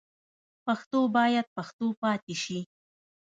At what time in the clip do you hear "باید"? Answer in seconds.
1.15-1.45